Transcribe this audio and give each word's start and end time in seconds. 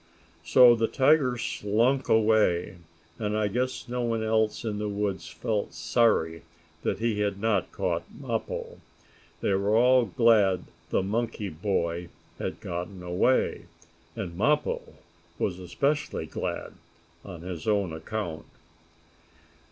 So 0.43 0.73
the 0.73 0.87
tiger 0.87 1.37
slunk 1.37 2.09
away, 2.09 2.77
and 3.19 3.37
I 3.37 3.47
guess 3.47 3.87
no 3.87 4.01
one 4.01 4.23
else 4.23 4.65
in 4.65 4.79
the 4.79 4.89
woods 4.89 5.27
felt 5.29 5.75
sorry 5.75 6.41
that 6.81 6.97
he 6.97 7.19
had 7.19 7.39
not 7.39 7.71
caught 7.71 8.05
Mappo. 8.11 8.79
They 9.41 9.53
were 9.53 9.75
all 9.75 10.05
glad 10.05 10.63
the 10.89 11.03
monkey 11.03 11.49
boy 11.49 12.09
had 12.39 12.61
gotten 12.61 13.03
away, 13.03 13.65
and 14.15 14.35
Mappo 14.35 14.81
was 15.37 15.59
especially 15.59 16.25
glad, 16.25 16.73
on 17.23 17.43
his 17.43 17.67
own 17.67 17.93
account. 17.93 18.47